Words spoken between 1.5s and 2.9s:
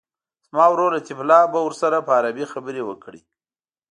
به ورسره په عربي خبرې